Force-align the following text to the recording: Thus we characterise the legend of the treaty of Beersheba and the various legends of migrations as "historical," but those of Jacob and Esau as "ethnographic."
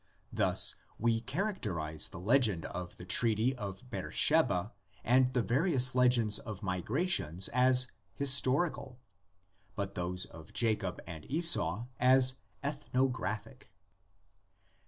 Thus 0.33 0.73
we 0.97 1.21
characterise 1.21 2.09
the 2.09 2.19
legend 2.19 2.65
of 2.65 2.97
the 2.97 3.05
treaty 3.05 3.55
of 3.55 3.87
Beersheba 3.91 4.73
and 5.03 5.31
the 5.35 5.43
various 5.43 5.93
legends 5.93 6.39
of 6.39 6.63
migrations 6.63 7.49
as 7.49 7.85
"historical," 8.15 8.99
but 9.75 9.93
those 9.93 10.25
of 10.25 10.53
Jacob 10.53 10.99
and 11.05 11.29
Esau 11.29 11.85
as 11.99 12.37
"ethnographic." 12.63 13.69